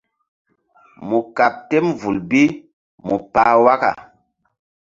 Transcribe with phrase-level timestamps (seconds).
[1.07, 2.41] Mu kaɓ tem vul bi
[3.05, 3.89] mu pah waka.